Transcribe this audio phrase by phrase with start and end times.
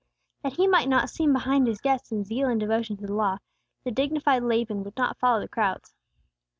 [0.41, 3.37] That he might not seem behind his guests in zeal and devotion to the Law,
[3.83, 5.93] the dignified Laban would not follow the crowds.